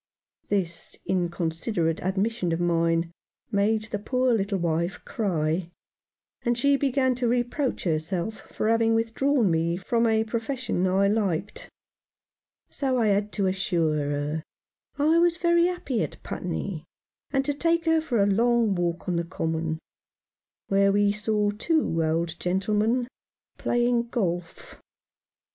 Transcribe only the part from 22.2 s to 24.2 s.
gentlemen playing